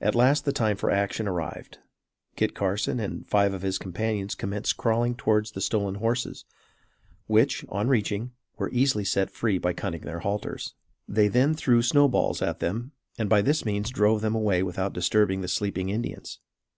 At 0.00 0.14
last 0.14 0.46
the 0.46 0.52
time 0.54 0.78
for 0.78 0.90
action 0.90 1.28
arrived. 1.28 1.80
Kit 2.34 2.54
Carson 2.54 2.98
and 2.98 3.28
five 3.28 3.52
of 3.52 3.60
his 3.60 3.76
companions 3.76 4.34
commenced 4.34 4.78
crawling 4.78 5.14
towards 5.14 5.50
the 5.50 5.60
stolen 5.60 5.96
horses, 5.96 6.46
which, 7.26 7.62
on 7.68 7.86
reaching, 7.86 8.32
were 8.56 8.70
easily 8.70 9.04
set 9.04 9.28
free 9.30 9.58
by 9.58 9.74
cutting 9.74 10.00
their 10.00 10.20
halters. 10.20 10.72
They 11.06 11.28
then 11.28 11.52
threw 11.54 11.82
snow 11.82 12.08
balls 12.08 12.40
at 12.40 12.60
them 12.60 12.92
and 13.18 13.28
by 13.28 13.42
this 13.42 13.66
means 13.66 13.90
drove 13.90 14.22
them 14.22 14.34
away 14.34 14.62
without 14.62 14.94
disturbing 14.94 15.42
the 15.42 15.46
sleeping 15.46 15.90
Indians. 15.90 16.38